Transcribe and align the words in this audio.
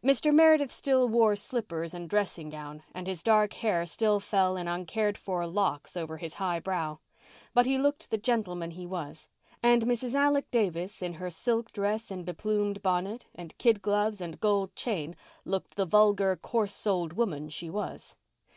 Mr. 0.00 0.32
Meredith 0.32 0.70
still 0.70 1.08
wore 1.08 1.34
slippers 1.34 1.92
and 1.92 2.08
dressing 2.08 2.50
gown, 2.50 2.84
and 2.94 3.08
his 3.08 3.20
dark 3.24 3.52
hair 3.54 3.84
still 3.84 4.20
fell 4.20 4.56
in 4.56 4.68
uncared 4.68 5.18
for 5.18 5.44
locks 5.44 5.96
over 5.96 6.18
his 6.18 6.34
high 6.34 6.60
brow. 6.60 7.00
But 7.52 7.66
he 7.66 7.76
looked 7.76 8.10
the 8.12 8.16
gentleman 8.16 8.70
he 8.70 8.86
was; 8.86 9.28
and 9.64 9.82
Mrs. 9.82 10.14
Alec 10.14 10.48
Davis, 10.52 11.02
in 11.02 11.14
her 11.14 11.30
silk 11.30 11.72
dress 11.72 12.12
and 12.12 12.24
beplumed 12.24 12.80
bonnet, 12.80 13.26
and 13.34 13.58
kid 13.58 13.82
gloves 13.82 14.20
and 14.20 14.38
gold 14.38 14.72
chain 14.76 15.16
looked 15.44 15.74
the 15.74 15.84
vulgar, 15.84 16.36
coarse 16.36 16.72
souled 16.72 17.14
woman 17.14 17.48
she 17.48 17.68
was. 17.68 18.14